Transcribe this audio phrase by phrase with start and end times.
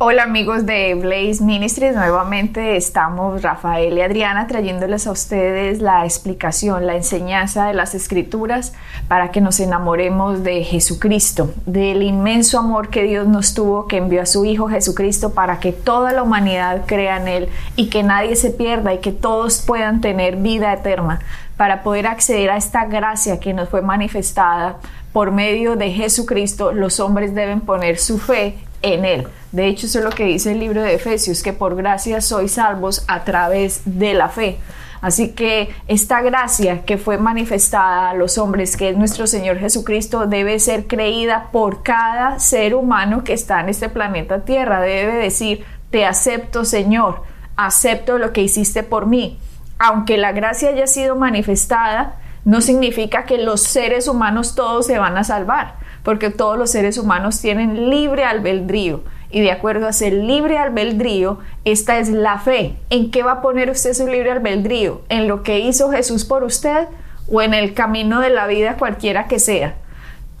[0.00, 6.86] Hola amigos de Blaze Ministries, nuevamente estamos Rafael y Adriana trayéndoles a ustedes la explicación,
[6.86, 8.74] la enseñanza de las escrituras
[9.08, 14.22] para que nos enamoremos de Jesucristo, del inmenso amor que Dios nos tuvo, que envió
[14.22, 18.36] a su Hijo Jesucristo para que toda la humanidad crea en Él y que nadie
[18.36, 21.18] se pierda y que todos puedan tener vida eterna
[21.56, 24.76] para poder acceder a esta gracia que nos fue manifestada
[25.12, 29.26] por medio de Jesucristo, los hombres deben poner su fe en Él.
[29.52, 32.52] De hecho, eso es lo que dice el libro de Efesios, que por gracia sois
[32.52, 34.58] salvos a través de la fe.
[35.00, 40.26] Así que esta gracia que fue manifestada a los hombres, que es nuestro Señor Jesucristo,
[40.26, 44.80] debe ser creída por cada ser humano que está en este planeta Tierra.
[44.80, 47.22] Debe decir, te acepto Señor,
[47.56, 49.38] acepto lo que hiciste por mí.
[49.78, 55.16] Aunque la gracia haya sido manifestada, no significa que los seres humanos todos se van
[55.16, 60.10] a salvar, porque todos los seres humanos tienen libre albedrío y de acuerdo a ese
[60.10, 62.76] libre albedrío, esta es la fe.
[62.90, 65.02] ¿En qué va a poner usted su libre albedrío?
[65.08, 66.88] ¿En lo que hizo Jesús por usted
[67.30, 69.76] o en el camino de la vida cualquiera que sea?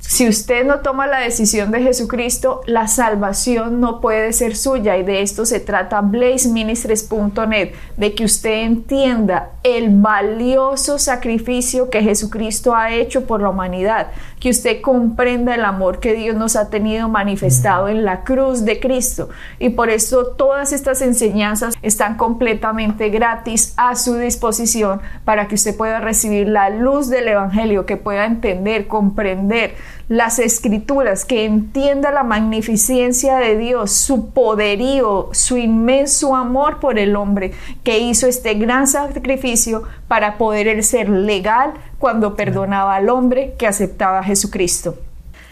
[0.00, 5.02] Si usted no toma la decisión de Jesucristo, la salvación no puede ser suya y
[5.02, 12.94] de esto se trata blazeministries.net, de que usted entienda el valioso sacrificio que Jesucristo ha
[12.94, 17.88] hecho por la humanidad, que usted comprenda el amor que Dios nos ha tenido manifestado
[17.88, 19.28] en la cruz de Cristo.
[19.58, 25.76] Y por eso todas estas enseñanzas están completamente gratis a su disposición para que usted
[25.76, 29.74] pueda recibir la luz del Evangelio, que pueda entender, comprender
[30.08, 37.14] las escrituras, que entienda la magnificencia de Dios, su poderío, su inmenso amor por el
[37.14, 37.52] hombre,
[37.84, 44.20] que hizo este gran sacrificio para poder ser legal cuando perdonaba al hombre que aceptaba
[44.20, 44.96] a Jesucristo.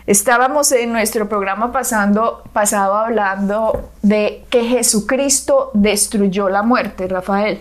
[0.06, 7.60] Estábamos en nuestro programa pasando, pasado hablando de que Jesucristo destruyó la muerte, Rafael.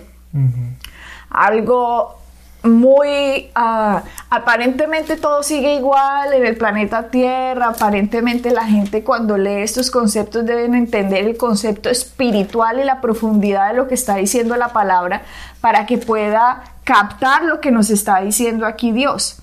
[1.30, 2.25] Algo
[2.66, 9.62] muy ah, aparentemente todo sigue igual en el planeta Tierra, aparentemente la gente cuando lee
[9.62, 14.56] estos conceptos deben entender el concepto espiritual y la profundidad de lo que está diciendo
[14.56, 15.24] la palabra
[15.62, 19.40] para que pueda captar lo que nos está diciendo aquí Dios.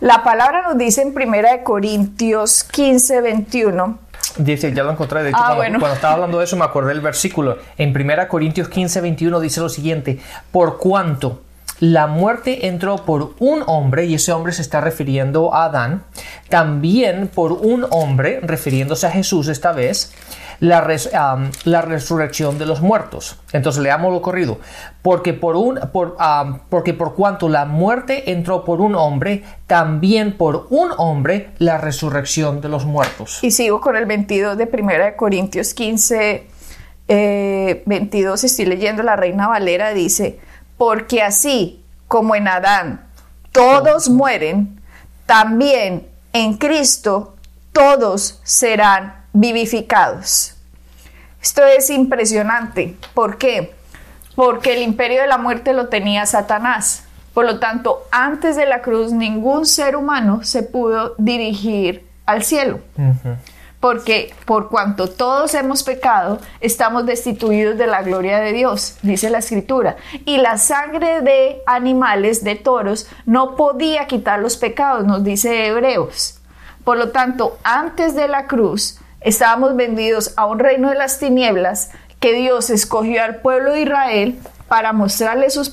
[0.00, 3.98] La palabra nos dice en 1 Corintios 15, 21.
[4.38, 6.88] Dice, ya lo encontré, de hecho, ah, cuando, cuando, estaba hablando de eso me acordé
[6.88, 7.58] del versículo.
[7.76, 10.18] En 1 Corintios 15, 21 dice lo siguiente,
[10.50, 11.42] por cuanto
[11.82, 16.04] la muerte entró por un hombre, y ese hombre se está refiriendo a Adán,
[16.48, 20.12] también por un hombre, refiriéndose a Jesús esta vez,
[20.60, 20.86] la,
[21.64, 23.36] la resurrección de los muertos.
[23.52, 24.60] Entonces leamos lo corrido.
[25.02, 26.16] Porque por, un, por,
[26.68, 32.60] porque por cuanto la muerte entró por un hombre, también por un hombre la resurrección
[32.60, 33.42] de los muertos.
[33.42, 36.46] Y sigo con el 22 de 1 Corintios 15,
[37.08, 40.38] 22, eh, estoy leyendo la Reina Valera, dice,
[40.82, 43.06] porque así como en Adán
[43.52, 44.82] todos mueren,
[45.26, 47.36] también en Cristo
[47.72, 50.56] todos serán vivificados.
[51.40, 52.96] Esto es impresionante.
[53.14, 53.76] ¿Por qué?
[54.34, 57.04] Porque el imperio de la muerte lo tenía Satanás.
[57.32, 62.80] Por lo tanto, antes de la cruz, ningún ser humano se pudo dirigir al cielo
[63.82, 69.38] porque por cuanto todos hemos pecado, estamos destituidos de la gloria de Dios, dice la
[69.38, 69.96] escritura.
[70.24, 76.38] Y la sangre de animales, de toros, no podía quitar los pecados, nos dice Hebreos.
[76.84, 81.90] Por lo tanto, antes de la cruz, estábamos vendidos a un reino de las tinieblas
[82.20, 85.72] que Dios escogió al pueblo de Israel para mostrarles sus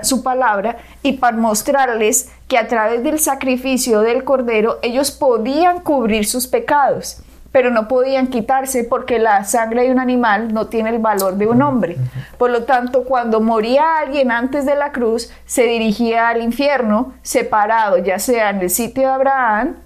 [0.00, 6.26] su palabra y para mostrarles que a través del sacrificio del cordero ellos podían cubrir
[6.26, 10.98] sus pecados pero no podían quitarse porque la sangre de un animal no tiene el
[10.98, 11.96] valor de un hombre.
[12.38, 17.98] Por lo tanto, cuando moría alguien antes de la cruz, se dirigía al infierno separado,
[17.98, 19.76] ya sea en el sitio de Abraham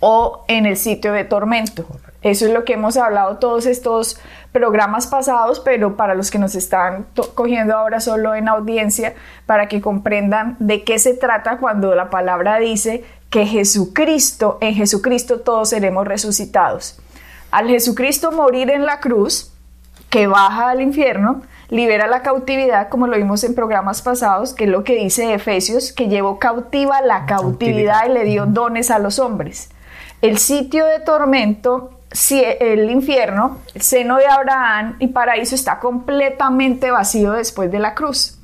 [0.00, 1.86] o en el sitio de tormento.
[2.22, 4.20] Eso es lo que hemos hablado todos estos
[4.52, 9.14] programas pasados, pero para los que nos están cogiendo ahora solo en audiencia,
[9.46, 15.40] para que comprendan de qué se trata cuando la palabra dice que Jesucristo, en Jesucristo
[15.40, 16.98] todos seremos resucitados.
[17.50, 19.50] Al Jesucristo morir en la cruz,
[20.10, 21.40] que baja al infierno,
[21.70, 25.94] libera la cautividad, como lo vimos en programas pasados, que es lo que dice Efesios,
[25.94, 29.70] que llevó cautiva la cautividad y le dio dones a los hombres.
[30.20, 32.00] El sitio de tormento,
[32.30, 38.38] el infierno, el seno de Abraham y paraíso está completamente vacío después de la cruz.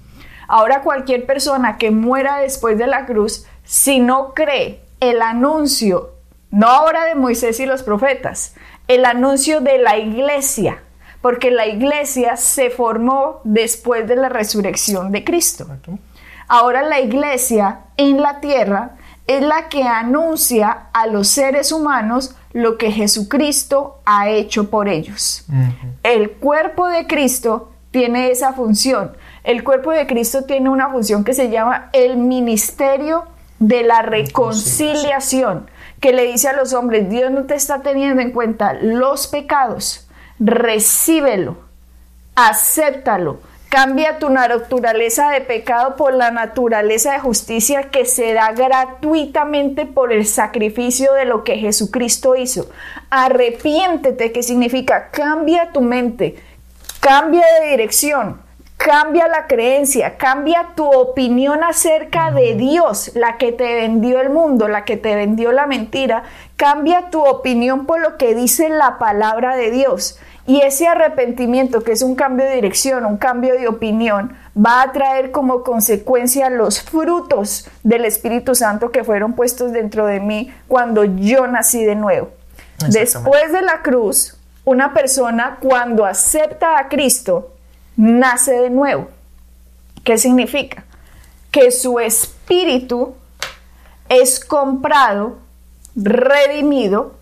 [0.48, 6.14] Ahora cualquier persona que muera después de la cruz, si no cree el anuncio,
[6.50, 8.54] no ahora de Moisés y los profetas,
[8.88, 10.82] el anuncio de la iglesia,
[11.20, 15.66] porque la iglesia se formó después de la resurrección de Cristo.
[16.48, 22.78] Ahora la iglesia en la tierra es la que anuncia a los seres humanos lo
[22.78, 25.44] que Jesucristo ha hecho por ellos.
[26.02, 29.14] El cuerpo de Cristo tiene esa función.
[29.44, 33.26] El cuerpo de Cristo tiene una función que se llama el ministerio
[33.58, 35.68] de la reconciliación,
[36.00, 40.08] que le dice a los hombres, Dios no te está teniendo en cuenta los pecados,
[40.38, 41.56] recíbelo,
[42.36, 49.86] acéptalo, cambia tu naturaleza de pecado por la naturaleza de justicia que se da gratuitamente
[49.86, 52.70] por el sacrificio de lo que Jesucristo hizo.
[53.10, 56.36] Arrepiéntete, que significa cambia tu mente,
[57.00, 58.40] cambia de dirección,
[58.78, 64.68] Cambia la creencia, cambia tu opinión acerca de Dios, la que te vendió el mundo,
[64.68, 66.22] la que te vendió la mentira.
[66.56, 70.20] Cambia tu opinión por lo que dice la palabra de Dios.
[70.46, 74.92] Y ese arrepentimiento, que es un cambio de dirección, un cambio de opinión, va a
[74.92, 81.02] traer como consecuencia los frutos del Espíritu Santo que fueron puestos dentro de mí cuando
[81.02, 82.30] yo nací de nuevo.
[82.88, 87.50] Después de la cruz, una persona cuando acepta a Cristo,
[87.98, 89.08] nace de nuevo.
[90.04, 90.84] ¿Qué significa?
[91.50, 93.14] Que su espíritu
[94.08, 95.38] es comprado,
[95.96, 97.16] redimido,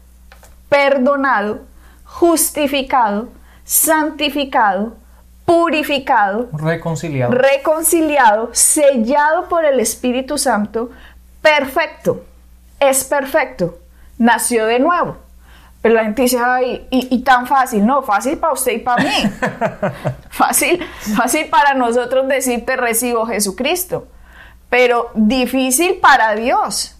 [0.68, 1.62] perdonado,
[2.04, 3.30] justificado,
[3.64, 4.96] santificado,
[5.46, 10.90] purificado, reconciliado, reconciliado, sellado por el Espíritu Santo,
[11.40, 12.24] perfecto,
[12.78, 13.78] es perfecto,
[14.18, 15.16] nació de nuevo.
[15.86, 17.86] Pero la gente dice, ay, y, tan fácil.
[17.86, 19.32] No, fácil para usted y para mí.
[20.30, 20.84] fácil,
[21.16, 24.08] fácil para nosotros decirte recibo Jesucristo.
[24.68, 26.96] Pero difícil para Dios.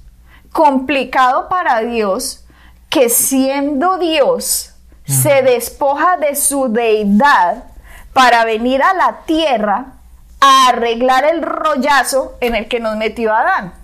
[0.53, 2.44] Complicado para Dios
[2.88, 4.75] que siendo Dios
[5.05, 7.65] se despoja de su deidad
[8.12, 9.94] para venir a la tierra
[10.38, 13.75] a arreglar el rollazo en el que nos metió Adán.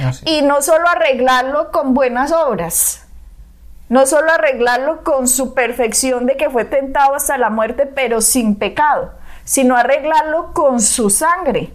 [0.00, 3.02] Ah, y no solo arreglarlo con buenas obras,
[3.92, 8.56] no solo arreglarlo con su perfección de que fue tentado hasta la muerte, pero sin
[8.56, 9.12] pecado,
[9.44, 11.70] sino arreglarlo con su sangre,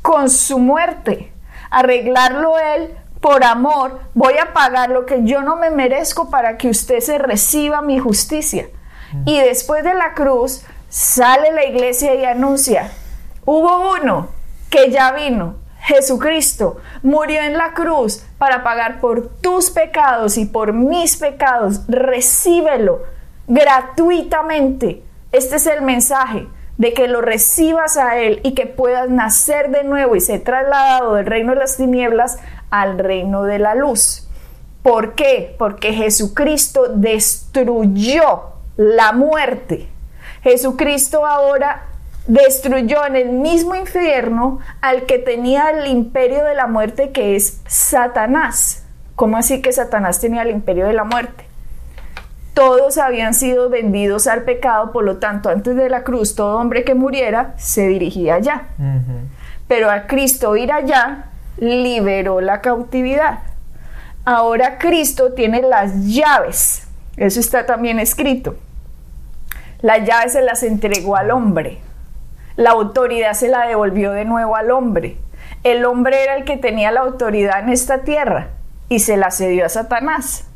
[0.00, 1.34] con su muerte,
[1.70, 6.70] arreglarlo él por amor, voy a pagar lo que yo no me merezco para que
[6.70, 8.66] usted se reciba mi justicia.
[9.26, 12.90] Y después de la cruz sale la iglesia y anuncia,
[13.44, 14.28] hubo uno
[14.70, 20.72] que ya vino, Jesucristo murió en la cruz para pagar por tus pecados y por
[20.72, 21.82] mis pecados.
[21.88, 23.02] Recíbelo
[23.46, 25.02] gratuitamente.
[25.32, 26.46] Este es el mensaje
[26.76, 31.14] de que lo recibas a Él y que puedas nacer de nuevo y ser trasladado
[31.14, 32.38] del reino de las tinieblas
[32.70, 34.28] al reino de la luz.
[34.82, 35.54] ¿Por qué?
[35.58, 38.44] Porque Jesucristo destruyó
[38.76, 39.88] la muerte.
[40.42, 41.89] Jesucristo ahora
[42.26, 47.60] destruyó en el mismo infierno al que tenía el imperio de la muerte que es
[47.66, 48.84] Satanás.
[49.16, 51.44] ¿Cómo así que Satanás tenía el imperio de la muerte?
[52.54, 56.84] Todos habían sido vendidos al pecado, por lo tanto, antes de la cruz, todo hombre
[56.84, 58.64] que muriera se dirigía allá.
[59.68, 61.26] Pero a Cristo ir allá
[61.58, 63.40] liberó la cautividad.
[64.24, 66.86] Ahora Cristo tiene las llaves.
[67.16, 68.56] Eso está también escrito.
[69.80, 71.78] Las llaves se las entregó al hombre
[72.56, 75.16] la autoridad se la devolvió de nuevo al hombre.
[75.62, 78.48] El hombre era el que tenía la autoridad en esta tierra
[78.88, 80.46] y se la cedió a Satanás.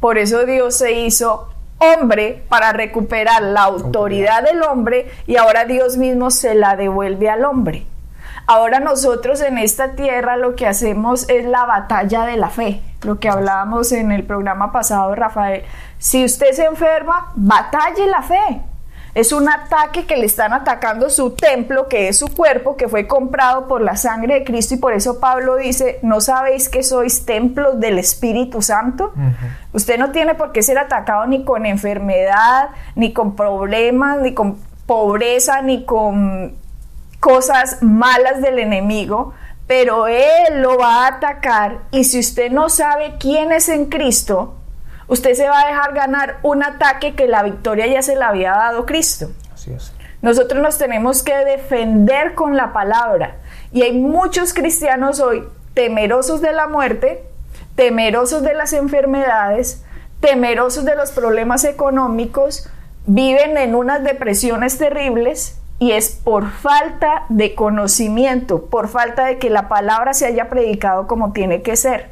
[0.00, 5.96] Por eso Dios se hizo hombre para recuperar la autoridad del hombre y ahora Dios
[5.96, 7.86] mismo se la devuelve al hombre.
[8.46, 13.20] Ahora nosotros en esta tierra lo que hacemos es la batalla de la fe, lo
[13.20, 15.64] que hablábamos en el programa pasado, Rafael.
[15.98, 18.62] Si usted se enferma, batalle la fe.
[19.18, 23.08] Es un ataque que le están atacando su templo, que es su cuerpo, que fue
[23.08, 24.74] comprado por la sangre de Cristo.
[24.74, 29.12] Y por eso Pablo dice, ¿no sabéis que sois templos del Espíritu Santo?
[29.72, 34.56] Usted no tiene por qué ser atacado ni con enfermedad, ni con problemas, ni con
[34.86, 36.54] pobreza, ni con
[37.18, 39.34] cosas malas del enemigo,
[39.66, 41.78] pero Él lo va a atacar.
[41.90, 44.57] Y si usted no sabe quién es en Cristo,
[45.08, 48.52] usted se va a dejar ganar un ataque que la victoria ya se la había
[48.52, 49.30] dado Cristo.
[49.52, 49.92] Así es.
[50.20, 53.36] Nosotros nos tenemos que defender con la palabra.
[53.72, 57.24] Y hay muchos cristianos hoy temerosos de la muerte,
[57.76, 59.84] temerosos de las enfermedades,
[60.20, 62.68] temerosos de los problemas económicos,
[63.06, 69.50] viven en unas depresiones terribles y es por falta de conocimiento, por falta de que
[69.50, 72.10] la palabra se haya predicado como tiene que ser.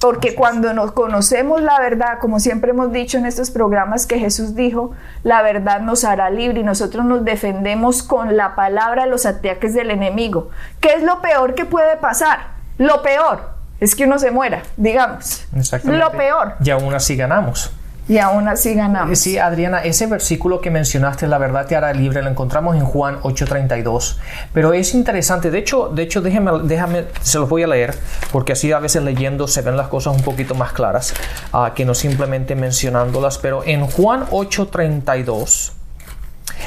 [0.00, 4.54] Porque cuando nos conocemos la verdad, como siempre hemos dicho en estos programas que Jesús
[4.54, 9.24] dijo, la verdad nos hará libre y nosotros nos defendemos con la palabra de los
[9.24, 10.50] ataques del enemigo.
[10.80, 12.56] ¿Qué es lo peor que puede pasar?
[12.78, 15.46] Lo peor es que uno se muera, digamos.
[15.84, 16.54] Lo peor.
[16.60, 17.70] Y aún así ganamos
[18.08, 19.18] y aún así ganamos.
[19.18, 23.18] Sí, Adriana, ese versículo que mencionaste, la verdad te hará libre, lo encontramos en Juan
[23.22, 24.18] 8:32.
[24.52, 27.94] Pero es interesante, de hecho, de hecho déjame, déjame, se los voy a leer,
[28.32, 31.14] porque así a veces leyendo se ven las cosas un poquito más claras
[31.52, 33.38] uh, que no simplemente mencionándolas.
[33.38, 35.72] Pero en Juan 8:32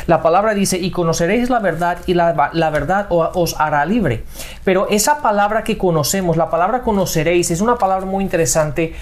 [0.07, 4.23] la palabra dice, y conoceréis la verdad y la, verdad os hará libre.
[4.63, 8.95] Pero esa palabra que conocemos, la palabra conoceréis, es una palabra muy interesante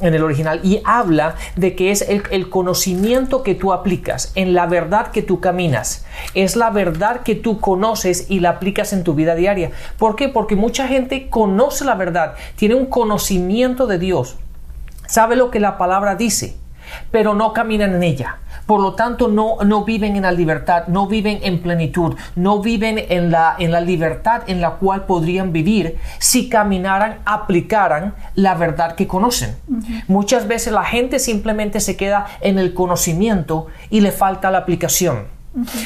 [0.00, 4.54] en el original y habla de que es el, el conocimiento que tú aplicas, en
[4.54, 6.06] la verdad que tú caminas.
[6.34, 9.70] Es la verdad que tú conoces y la aplicas en tu vida diaria.
[9.98, 10.28] ¿Por qué?
[10.28, 14.36] Porque mucha gente conoce la verdad, tiene un conocimiento de Dios,
[15.06, 16.56] sabe lo que la palabra dice,
[17.10, 21.06] pero no caminan en ella por lo tanto, no, no viven en la libertad, no
[21.06, 25.96] viven en plenitud, no viven en la, en la libertad en la cual podrían vivir
[26.18, 29.56] si caminaran, aplicaran la verdad que conocen.
[30.06, 35.28] Muchas veces la gente simplemente se queda en el conocimiento y le falta la aplicación.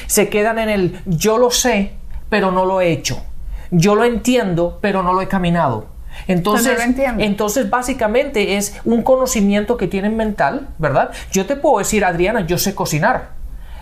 [0.09, 1.93] Se quedan en el yo lo sé,
[2.29, 3.23] pero no lo he hecho.
[3.71, 5.92] Yo lo entiendo, pero no lo he caminado.
[6.29, 6.79] Entonces,
[7.19, 11.11] entonces, básicamente es un conocimiento que tienen mental, ¿verdad?
[11.31, 13.31] Yo te puedo decir, Adriana, yo sé cocinar,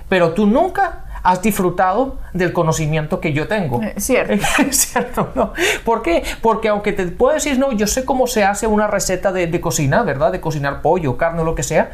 [0.09, 3.83] pero tú nunca has disfrutado del conocimiento que yo tengo.
[3.83, 4.45] Eh, cierto.
[4.71, 5.53] cierto, ¿no?
[5.85, 6.23] ¿Por qué?
[6.41, 9.61] Porque aunque te puedo decir, no, yo sé cómo se hace una receta de, de
[9.61, 10.33] cocina, ¿verdad?
[10.33, 11.91] De cocinar pollo, carne lo que sea,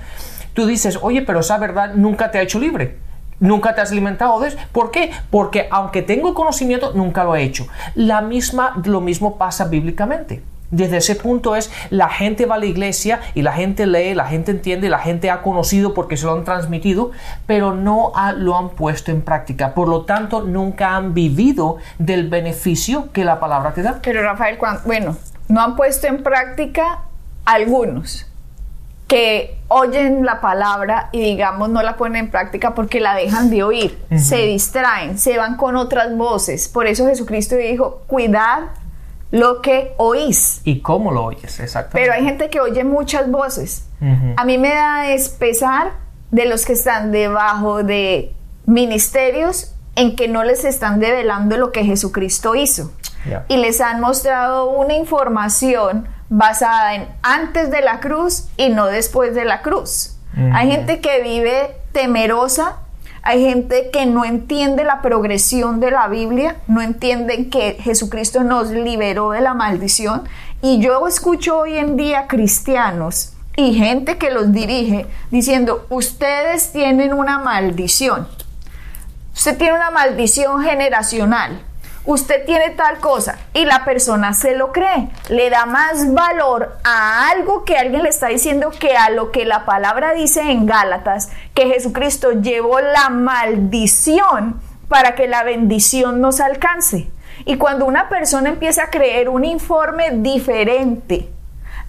[0.55, 2.97] tú dices, oye, pero esa verdad nunca te ha hecho libre.
[3.40, 4.59] Nunca te has alimentado de eso.
[4.73, 5.11] ¿Por qué?
[5.31, 7.66] Porque aunque tengo conocimiento, nunca lo he hecho.
[7.95, 10.43] La misma, lo mismo pasa bíblicamente.
[10.71, 14.26] Desde ese punto es, la gente va a la iglesia y la gente lee, la
[14.26, 17.12] gente entiende, la gente ha conocido porque se lo han transmitido,
[17.47, 19.75] pero no lo han puesto en práctica.
[19.75, 24.00] Por lo tanto, nunca han vivido del beneficio que la palabra te da.
[24.02, 25.16] Pero Rafael, bueno,
[25.49, 27.02] no han puesto en práctica
[27.45, 28.25] algunos
[29.06, 33.62] que oyen la palabra y digamos no la ponen en práctica porque la dejan de
[33.62, 36.68] oír, se distraen, se van con otras voces.
[36.68, 38.70] Por eso Jesucristo dijo, cuidad
[39.30, 40.60] lo que oís.
[40.64, 41.60] ¿Y cómo lo oyes?
[41.60, 41.98] Exactamente.
[42.00, 43.86] Pero hay gente que oye muchas voces.
[44.36, 45.92] A mí me da es pesar
[46.30, 48.34] de los que están debajo de
[48.66, 52.92] ministerios en que no les están develando lo que Jesucristo hizo.
[53.48, 59.35] Y les han mostrado una información basada en antes de la cruz y no después
[59.35, 60.12] de la cruz.
[60.52, 62.76] Hay gente que vive temerosa,
[63.23, 68.71] hay gente que no entiende la progresión de la Biblia, no entienden que Jesucristo nos
[68.71, 70.28] liberó de la maldición.
[70.61, 77.14] Y yo escucho hoy en día cristianos y gente que los dirige diciendo, ustedes tienen
[77.14, 78.28] una maldición.
[79.35, 81.62] Usted tiene una maldición generacional
[82.06, 87.28] usted tiene tal cosa y la persona se lo cree, le da más valor a
[87.30, 91.30] algo que alguien le está diciendo que a lo que la palabra dice en Gálatas,
[91.54, 97.10] que Jesucristo llevó la maldición para que la bendición nos alcance.
[97.44, 101.28] Y cuando una persona empieza a creer un informe diferente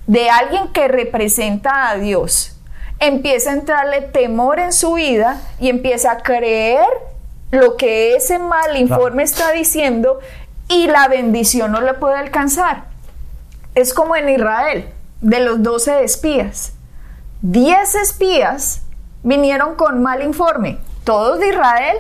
[0.08, 2.60] de alguien que representa a Dios,
[3.00, 6.86] empieza a entrarle temor en su vida y empieza a creer
[7.52, 10.20] lo que ese mal informe está diciendo
[10.68, 12.86] y la bendición no le puede alcanzar.
[13.76, 14.90] Es como en Israel,
[15.22, 16.74] de los 12 espías.
[17.42, 18.82] 10 espías
[19.24, 21.98] vinieron con mal informe, todos de Israel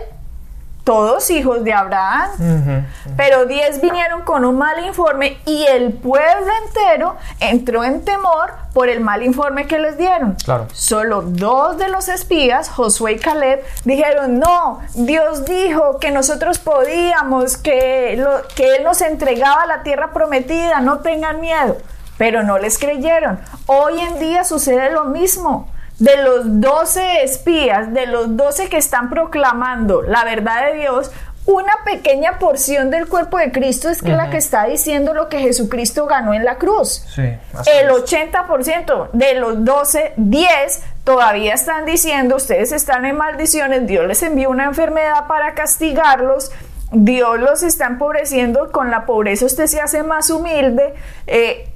[0.87, 2.85] todos hijos de Abraham,
[3.17, 8.87] pero diez vinieron con un mal informe y el pueblo entero entró en temor por
[8.87, 10.37] el mal informe que les dieron.
[10.45, 10.67] Claro.
[10.71, 17.57] Solo dos de los espías, Josué y Caleb, dijeron, no, Dios dijo que nosotros podíamos,
[17.57, 18.23] que,
[18.55, 21.75] que Él nos entregaba la tierra prometida, no tengan miedo,
[22.17, 23.41] pero no les creyeron.
[23.65, 25.67] Hoy en día sucede lo mismo
[25.99, 31.11] de los doce espías, de los doce que están proclamando la verdad de Dios,
[31.47, 35.39] una pequeña porción del cuerpo de Cristo es que la que está diciendo lo que
[35.39, 37.05] Jesucristo ganó en la cruz.
[37.07, 44.05] Sí, el 80% de los 12, 10 todavía están diciendo, ustedes están en maldiciones, Dios
[44.05, 46.51] les envió una enfermedad para castigarlos,
[46.91, 50.95] Dios los está empobreciendo, con la pobreza usted se hace más humilde.
[51.27, 51.69] Eh,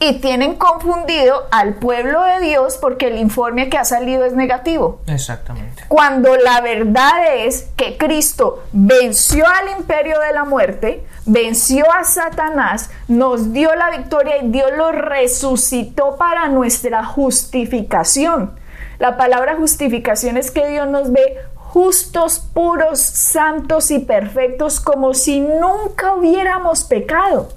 [0.00, 5.00] y tienen confundido al pueblo de Dios porque el informe que ha salido es negativo.
[5.06, 5.84] Exactamente.
[5.88, 12.90] Cuando la verdad es que Cristo venció al imperio de la muerte, venció a Satanás,
[13.06, 18.58] nos dio la victoria y Dios lo resucitó para nuestra justificación.
[18.98, 25.40] La palabra justificación es que Dios nos ve justos, puros, santos y perfectos como si
[25.40, 27.48] nunca hubiéramos pecado.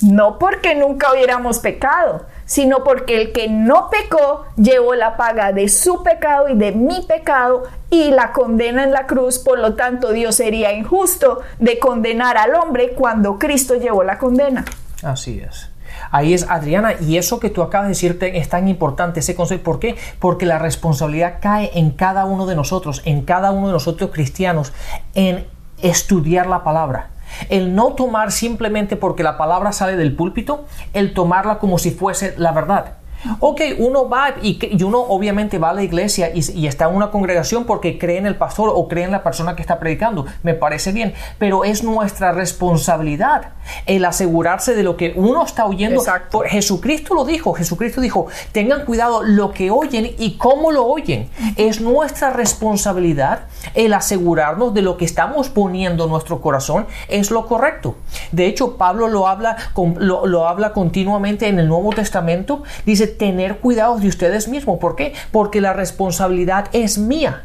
[0.00, 5.68] No porque nunca hubiéramos pecado, sino porque el que no pecó llevó la paga de
[5.68, 9.38] su pecado y de mi pecado y la condena en la cruz.
[9.38, 14.64] Por lo tanto, Dios sería injusto de condenar al hombre cuando Cristo llevó la condena.
[15.02, 15.70] Así es.
[16.10, 19.62] Ahí es Adriana, y eso que tú acabas de decirte es tan importante, ese consejo.
[19.62, 19.96] ¿Por qué?
[20.18, 24.72] Porque la responsabilidad cae en cada uno de nosotros, en cada uno de nosotros cristianos,
[25.14, 25.46] en
[25.82, 27.10] estudiar la palabra
[27.48, 32.34] el no tomar simplemente porque la palabra sale del púlpito, el tomarla como si fuese
[32.36, 32.94] la verdad.
[33.40, 37.64] Ok, uno va y, uno obviamente va a la iglesia y, está en una congregación
[37.64, 40.26] porque cree en el pastor o cree en la persona que está predicando.
[40.42, 43.52] Me parece bien, pero es nuestra responsabilidad
[43.86, 46.00] el asegurarse de lo que uno está oyendo.
[46.00, 46.42] Exacto.
[46.46, 51.28] Jesucristo lo dijo, Jesucristo dijo, tengan cuidado lo que oyen y cómo lo oyen.
[51.56, 53.40] Es nuestra responsabilidad
[53.74, 57.96] el asegurarnos de lo que estamos poniendo en nuestro corazón es lo correcto.
[58.32, 62.62] De hecho, Pablo lo habla, lo, lo habla continuamente en el Nuevo Testamento.
[62.84, 64.78] Dice, tener cuidado de ustedes mismos.
[64.78, 65.14] ¿Por qué?
[65.32, 67.44] Porque la responsabilidad es mía.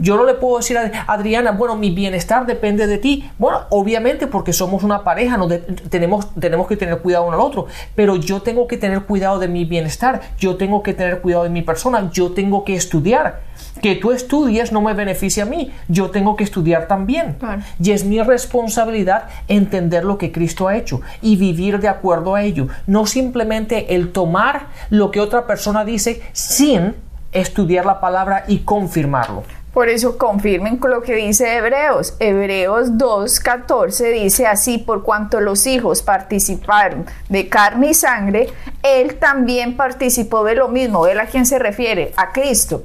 [0.00, 3.30] Yo no le puedo decir a Adriana, bueno, mi bienestar depende de ti.
[3.38, 7.66] Bueno, obviamente porque somos una pareja, no tenemos, tenemos que tener cuidado uno al otro,
[7.94, 11.50] pero yo tengo que tener cuidado de mi bienestar, yo tengo que tener cuidado de
[11.50, 13.40] mi persona, yo tengo que estudiar.
[13.80, 17.36] Que tú estudies no me beneficia a mí, yo tengo que estudiar también.
[17.82, 22.42] Y es mi responsabilidad entender lo que Cristo ha hecho y vivir de acuerdo a
[22.42, 22.68] ello.
[22.86, 26.94] No simplemente el tomar lo que otra persona dice sin
[27.32, 29.44] estudiar la palabra y confirmarlo.
[29.72, 32.14] Por eso confirmen con lo que dice Hebreos.
[32.18, 38.48] Hebreos 2.14 dice así, por cuanto los hijos participaron de carne y sangre,
[38.82, 41.06] él también participó de lo mismo.
[41.06, 42.12] ¿Él a quién se refiere?
[42.16, 42.84] A Cristo.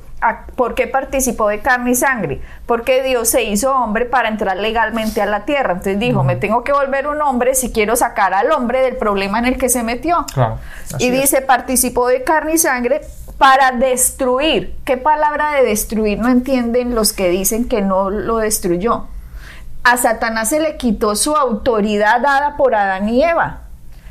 [0.55, 2.41] ¿Por qué participó de carne y sangre?
[2.65, 5.73] Porque Dios se hizo hombre para entrar legalmente a la tierra.
[5.73, 9.39] Entonces dijo, me tengo que volver un hombre si quiero sacar al hombre del problema
[9.39, 10.25] en el que se metió.
[10.99, 13.01] y dice, participó de carne y sangre
[13.37, 14.75] para destruir.
[14.85, 19.07] ¿Qué palabra de destruir no entienden los que dicen que no lo destruyó?
[19.83, 23.61] A Satanás se le quitó su autoridad dada por Adán y Eva.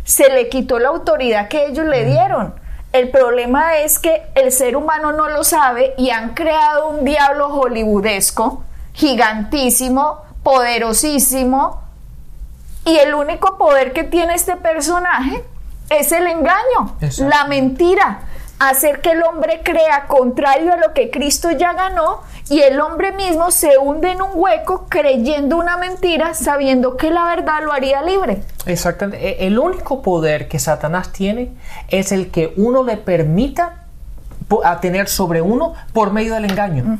[0.04, 2.54] Se le quitó la autoridad que ellos le dieron.
[2.92, 7.48] El problema es que el ser humano no lo sabe y han creado un diablo
[7.48, 8.62] hollywoodesco,
[8.94, 11.82] gigantísimo, poderosísimo,
[12.86, 15.44] y el único poder que tiene este personaje
[15.90, 18.20] es el engaño, la mentira
[18.58, 23.12] hacer que el hombre crea contrario a lo que Cristo ya ganó y el hombre
[23.12, 28.02] mismo se hunde en un hueco creyendo una mentira sabiendo que la verdad lo haría
[28.02, 28.42] libre.
[28.66, 29.42] Exactamente.
[29.42, 31.50] E, el único poder que Satanás tiene
[31.88, 33.82] es el que uno le permita
[34.64, 36.98] a tener sobre uno por medio del engaño.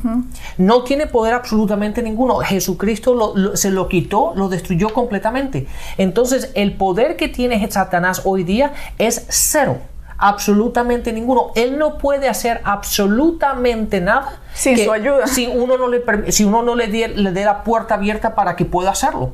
[0.57, 2.39] No tiene poder absolutamente ninguno.
[2.39, 5.65] Jesucristo se lo quitó, lo destruyó completamente.
[5.97, 9.77] Entonces el poder que tiene Satanás hoy día es cero
[10.17, 11.51] absolutamente ninguno.
[11.55, 15.27] Él no puede hacer absolutamente nada sin su ayuda.
[15.27, 18.65] Si uno no le, si uno no le dé, le la puerta abierta para que
[18.65, 19.33] pueda hacerlo.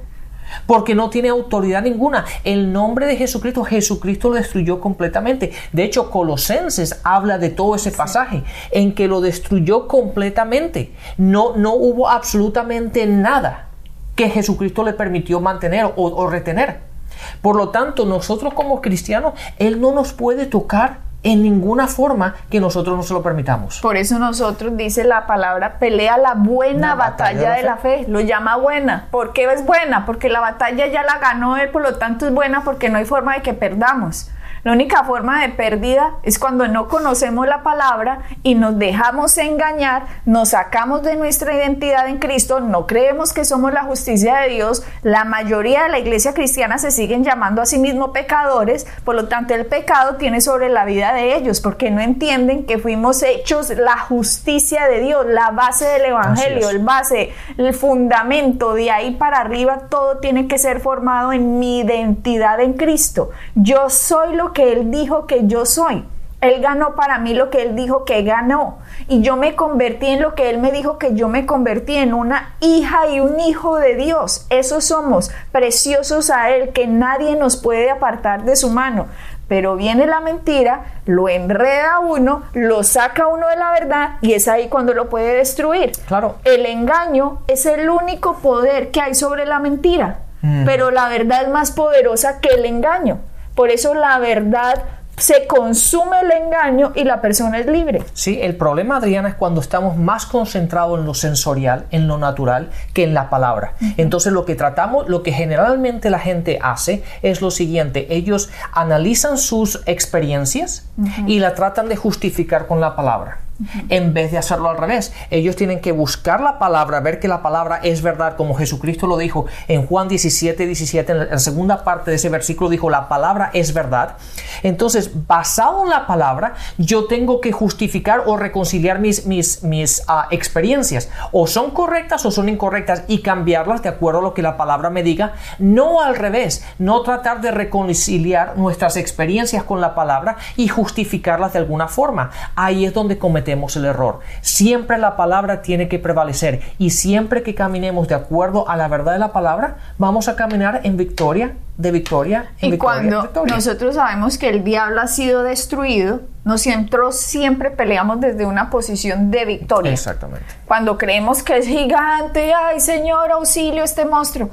[0.67, 2.25] Porque no tiene autoridad ninguna.
[2.43, 5.51] El nombre de Jesucristo, Jesucristo lo destruyó completamente.
[5.71, 10.93] De hecho, Colosenses habla de todo ese pasaje, en que lo destruyó completamente.
[11.17, 13.69] No, no hubo absolutamente nada
[14.15, 16.92] que Jesucristo le permitió mantener o retener.
[17.41, 22.59] Por lo tanto, nosotros como cristianos, Él no nos puede tocar en ninguna forma que
[22.59, 23.79] nosotros no se lo permitamos.
[23.79, 28.05] Por eso nosotros dice la palabra pelea la buena batalla, de, la, fe.
[28.07, 29.07] Lo llama buena.
[29.09, 30.05] ¿Por qué es buena?
[30.05, 33.05] Porque la batalla ya la ganó él, por lo tanto es buena porque no hay
[33.05, 34.29] forma de que perdamos.
[34.63, 40.05] La única forma de pérdida es cuando no conocemos la palabra y nos dejamos engañar,
[40.25, 44.83] nos sacamos de nuestra identidad en Cristo, no creemos que somos la justicia de Dios.
[45.01, 49.27] La mayoría de la iglesia cristiana se siguen llamando a sí mismos pecadores, por lo
[49.27, 53.69] tanto el pecado tiene sobre la vida de ellos porque no entienden que fuimos hechos
[53.71, 59.41] la justicia de Dios, la base del evangelio, el base, el fundamento, de ahí para
[59.41, 63.31] arriba todo tiene que ser formado en mi identidad en Cristo.
[63.55, 66.05] Yo soy lo que Él dijo que yo soy.
[66.43, 68.79] Él ganó para mí lo que Él dijo que ganó.
[69.07, 72.13] Y yo me convertí en lo que Él me dijo que yo me convertí en
[72.13, 74.45] una hija y un hijo de Dios.
[74.49, 79.07] Esos somos, preciosos a Él, que nadie nos puede apartar de su mano.
[79.47, 84.47] Pero viene la mentira, lo enreda uno, lo saca uno de la verdad y es
[84.47, 85.93] ahí cuando lo puede destruir.
[86.07, 86.35] Claro.
[86.43, 90.65] El engaño es el único poder que hay sobre la mentira, mm.
[90.65, 93.19] pero la verdad es más poderosa que el engaño.
[93.55, 94.83] Por eso la verdad
[95.17, 98.03] se consume el engaño y la persona es libre.
[98.13, 102.71] Sí, el problema, Adriana, es cuando estamos más concentrados en lo sensorial, en lo natural,
[102.93, 103.73] que en la palabra.
[103.97, 109.37] Entonces, lo que tratamos, lo que generalmente la gente hace es lo siguiente: ellos analizan
[109.37, 110.89] sus experiencias
[111.27, 113.42] y la tratan de justificar con la palabra
[113.89, 115.13] en vez de hacerlo al revés.
[115.29, 119.17] Ellos tienen que buscar la palabra, ver que la palabra es verdad, como Jesucristo lo
[119.17, 123.51] dijo en Juan 17, 17, en la segunda parte de ese versículo dijo, la palabra
[123.53, 124.17] es verdad.
[124.63, 130.27] Entonces, basado en la palabra, yo tengo que justificar o reconciliar mis, mis, mis ah,
[130.31, 131.09] experiencias.
[131.31, 134.89] O son correctas o son incorrectas y cambiarlas de acuerdo a lo que la palabra
[134.89, 135.33] me diga.
[135.59, 141.59] No al revés, no tratar de reconciliar nuestras experiencias con la palabra y justificarlas de
[141.59, 142.31] alguna forma.
[142.55, 144.19] Ahí es donde cometemos el error.
[144.41, 149.13] Siempre la palabra tiene que prevalecer y siempre que caminemos de acuerdo a la verdad
[149.13, 154.37] de la palabra, vamos a caminar en victoria, de victoria en y cuando nosotros sabemos
[154.37, 159.91] que el diablo ha sido destruido, nosotros siempre peleamos desde una posición de victoria.
[159.91, 160.45] Exactamente.
[160.65, 164.49] Cuando creemos que es gigante, ay Señor, auxilio este monstruo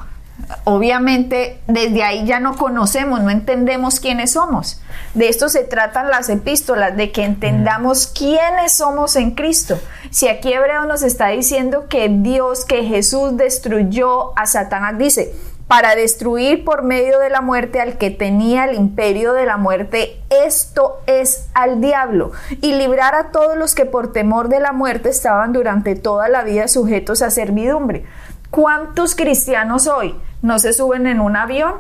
[0.65, 4.81] obviamente desde ahí ya no conocemos, no entendemos quiénes somos.
[5.15, 9.79] De esto se tratan las epístolas, de que entendamos quiénes somos en Cristo.
[10.11, 15.35] Si aquí Hebreo nos está diciendo que Dios, que Jesús destruyó a Satanás, dice,
[15.67, 20.21] para destruir por medio de la muerte al que tenía el imperio de la muerte,
[20.29, 25.11] esto es al diablo, y librar a todos los que por temor de la muerte
[25.11, 28.05] estaban durante toda la vida sujetos a servidumbre.
[28.51, 31.75] ¿Cuántos cristianos hoy no se suben en un avión?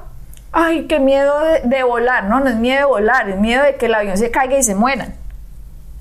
[0.53, 2.25] Ay, qué miedo de, volar.
[2.25, 4.63] No, no es miedo de volar, es miedo de que el avión se caiga y
[4.63, 5.15] se mueran.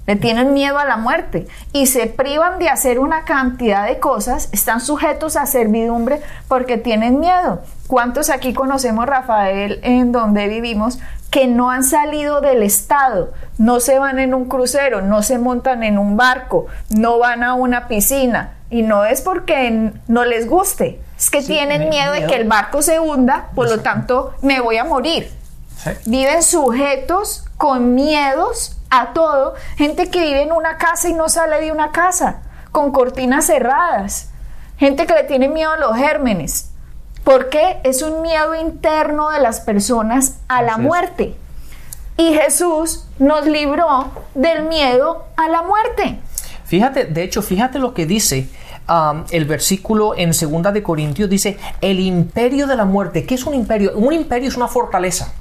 [0.08, 4.50] Le tienen miedo a la muerte y se privan de hacer una cantidad de cosas,
[4.52, 7.62] están sujetos a servidumbre porque tienen miedo.
[7.86, 14.00] ¿Cuántos aquí conocemos, Rafael, en donde vivimos, que no han salido del Estado, no se
[14.00, 18.54] van en un crucero, no se montan en un barco, no van a una piscina?
[18.72, 22.82] Y no es porque no les guste, es que tienen miedo, de que el barco
[22.82, 25.30] se hunda, por lo tanto me voy a morir.
[26.06, 29.54] Viven sujetos con miedos a todo.
[29.76, 34.30] Gente que vive en una casa y no sale de una casa, con cortinas cerradas.
[34.78, 36.72] Gente que le tiene miedo a los gérmenes.
[37.26, 41.36] Porque es un miedo interno de las personas a la muerte.
[42.16, 46.22] Y Jesús nos libró del miedo a la muerte.
[46.64, 48.48] Fíjate, de hecho, fíjate lo que dice
[48.90, 53.26] um, el versículo en Segunda de Corintios, dice, el imperio de la muerte.
[53.26, 53.94] ¿Qué es un imperio?
[53.96, 55.34] Un imperio es una fortaleza.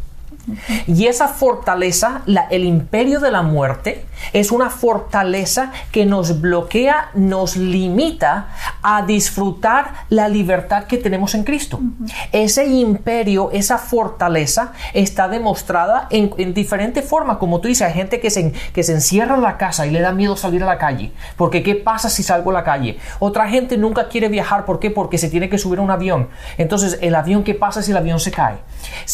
[0.86, 7.56] Y esa fortaleza, el imperio de la muerte, es una fortaleza que nos bloquea, nos
[7.56, 8.48] limita
[8.82, 11.80] a disfrutar la libertad que tenemos en Cristo.
[12.32, 17.38] Ese imperio, esa fortaleza está demostrada en, diferentes formas.
[17.38, 20.00] Como tú dices, hay gente que se, que se encierra en la casa y le
[20.00, 21.12] da miedo salir a la calle.
[21.36, 22.98] Porque ¿qué pasa si salgo a la calle?
[23.18, 24.64] Otra gente nunca quiere viajar.
[24.64, 24.90] ¿Por qué?
[24.90, 26.28] Porque se tiene que subir a un avión.
[26.56, 28.56] Entonces, ¿el avión qué pasa si el avión se cae?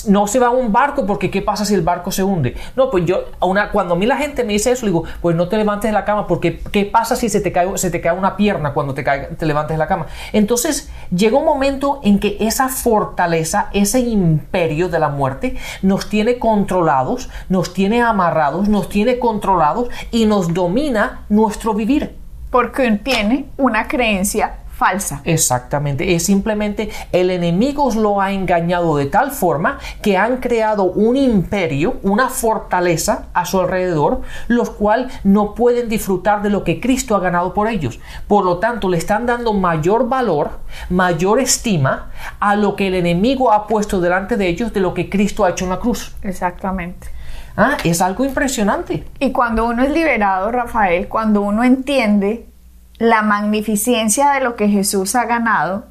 [0.07, 2.57] No se va a un barco porque ¿qué pasa si el barco se hunde?
[2.77, 5.49] No, pues yo, una, cuando a mí la gente me dice eso, digo, pues no
[5.49, 8.17] te levantes de la cama porque ¿qué pasa si se te cae, se te cae
[8.17, 10.07] una pierna cuando te, te levantes de la cama?
[10.33, 16.39] Entonces llega un momento en que esa fortaleza, ese imperio de la muerte nos tiene
[16.39, 22.17] controlados, nos tiene amarrados, nos tiene controlados y nos domina nuestro vivir.
[22.51, 25.23] Porque tiene una creencia falsa.
[25.25, 31.17] Exactamente, es simplemente el enemigo lo ha engañado de tal forma que han creado un
[31.17, 37.17] imperio, una fortaleza a su alrededor, los cuales no pueden disfrutar de lo que Cristo
[37.17, 37.99] ha ganado por ellos.
[38.29, 40.51] Por lo tanto, le están dando mayor valor,
[40.91, 45.09] mayor estima a lo que el enemigo ha puesto delante de ellos de lo que
[45.09, 46.15] Cristo ha hecho en la cruz.
[46.23, 47.09] Exactamente.
[47.57, 49.05] Ah, es algo impresionante.
[49.19, 52.49] Y cuando uno es liberado, Rafael, cuando uno entiende
[52.99, 55.87] la magnificencia de lo que Jesús ha ganado,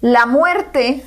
[0.00, 1.04] la muerte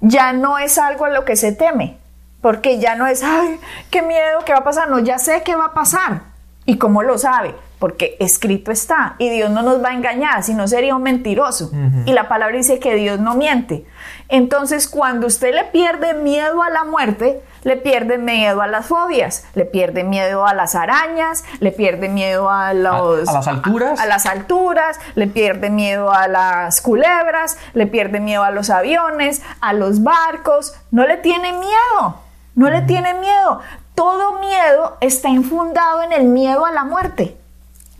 [0.00, 1.98] ya no es algo a lo que se teme,
[2.40, 3.58] porque ya no es, ay,
[3.90, 6.22] qué miedo, qué va a pasar, no, ya sé qué va a pasar.
[6.64, 7.54] ¿Y cómo lo sabe?
[7.82, 11.72] Porque escrito está y Dios no nos va a engañar, si no sería un mentiroso.
[12.06, 13.84] Y la palabra dice que Dios no miente.
[14.28, 19.46] Entonces, cuando usted le pierde miedo a la muerte, le pierde miedo a las fobias,
[19.54, 24.06] le pierde miedo a las arañas, le pierde miedo a, los, a, las alturas, a,
[24.06, 29.72] las alturas, le pierde miedo a las culebras, le pierde miedo a los aviones, a
[29.72, 32.20] los barcos, no le tiene miedo,
[32.54, 33.58] no le tiene miedo.
[33.96, 37.41] Todo miedo está infundado en el miedo a la muerte.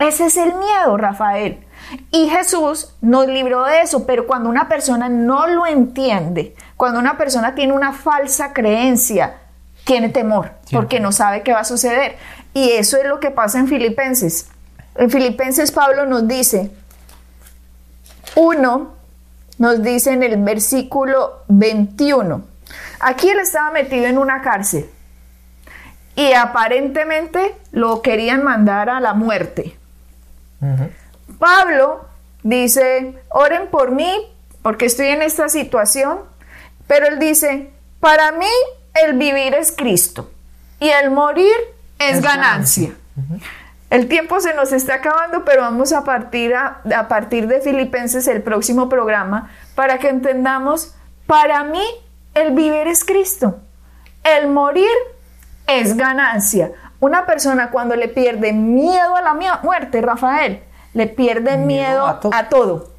[0.02, 1.64] Ese es el miedo, Rafael.
[2.10, 7.16] Y Jesús nos libró de eso, pero cuando una persona no lo entiende, cuando una
[7.16, 9.38] persona tiene una falsa creencia,
[9.84, 12.16] tiene temor, porque no sabe qué va a suceder.
[12.54, 14.50] Y eso es lo que pasa en Filipenses.
[14.96, 16.70] En Filipenses Pablo nos dice,
[18.34, 18.94] uno,
[19.58, 22.42] nos dice en el versículo 21,
[23.00, 24.90] aquí él estaba metido en una cárcel
[26.16, 29.76] y aparentemente lo querían mandar a la muerte.
[31.38, 32.06] Pablo
[32.42, 34.12] dice, oren por mí
[34.62, 36.20] porque estoy en esta situación,
[36.86, 37.70] pero él dice,
[38.00, 38.46] para mí
[39.04, 40.30] el vivir es Cristo
[40.78, 41.52] y el morir
[41.98, 42.90] es, ganancia.
[43.90, 48.26] El tiempo se nos está acabando, pero vamos a partir, a, a partir de Filipenses
[48.26, 50.94] el próximo programa para que entendamos,
[51.26, 51.84] para mí
[52.34, 53.60] el vivir es Cristo,
[54.24, 54.88] el morir
[55.66, 56.72] es ganancia.
[57.02, 60.60] Una persona cuando le pierde miedo a la muerte, Rafael,
[60.94, 62.90] le pierde miedo, a, todo.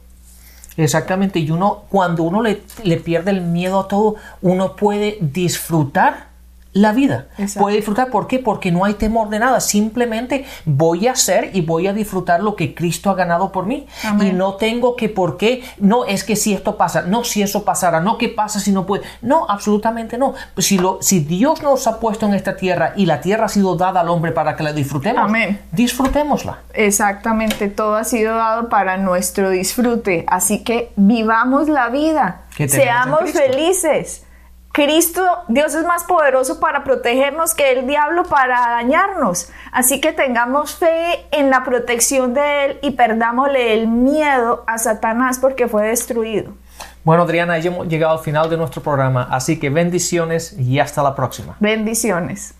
[0.76, 6.33] Exactamente, y uno, cuando uno le, le pierde el miedo a todo, uno puede disfrutar
[6.74, 7.28] la vida.
[7.58, 8.40] Puede disfrutar, ¿por qué?
[8.40, 9.60] Porque no hay temor de nada.
[9.60, 13.88] Simplemente voy a hacer y voy a disfrutar lo que Cristo ha ganado por mí.
[14.20, 15.64] Y no tengo que, ¿por qué?
[15.78, 18.86] No, es que si esto pasa, no, si eso pasara, no, ¿qué pasa si no
[18.86, 19.04] puede?
[19.22, 20.34] No, absolutamente no.
[20.58, 23.76] Si, lo, si Dios nos ha puesto en esta tierra y la tierra ha sido
[23.76, 25.60] dada al hombre para que la disfrutemos, Amén.
[25.72, 26.60] disfrutémosla.
[26.74, 30.26] Exactamente, todo ha sido dado para nuestro disfrute.
[30.28, 32.42] Así que vivamos la vida.
[32.68, 34.24] Seamos felices.
[34.74, 39.50] Cristo, Dios es más poderoso para protegernos que el diablo para dañarnos.
[39.72, 45.38] Así que tengamos fe en la protección de Él y perdámosle el miedo a Satanás
[45.40, 46.56] porque fue destruido.
[47.04, 51.04] Bueno, Adriana, ya hemos llegado al final de nuestro programa, así que bendiciones y hasta
[51.04, 51.56] la próxima.
[51.60, 52.56] Bendiciones.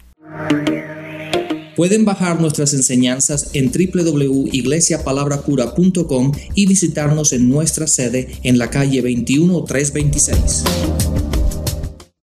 [1.76, 10.64] Pueden bajar nuestras enseñanzas en www.iglesiapalabracura.com y visitarnos en nuestra sede en la calle 21326.